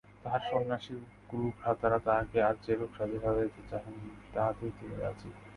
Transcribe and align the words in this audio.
তাঁহার 0.23 0.43
সন্ন্যাসী 0.49 0.93
গুরুভ্রাতারা 1.29 1.97
তাঁহাকে 2.05 2.37
আজ 2.49 2.57
যেরূপ 2.65 2.91
সাজে 2.97 3.17
সাজাইতে 3.19 3.61
চাহেন, 3.69 3.95
তাহাতেই 4.33 4.71
তিনি 4.77 4.95
রাজী। 4.97 5.29